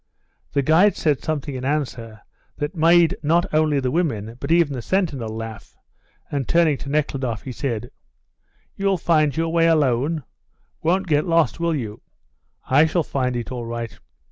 [0.53, 2.21] The guide said something in answer
[2.57, 5.77] that made not only the women but even the sentinel laugh,
[6.31, 7.91] and, turning to Nekhludoff, he said:
[8.75, 10.23] "You'll find your way alone?
[10.81, 12.01] Won't get lost, will you?"
[12.67, 13.99] "I shall find it all right."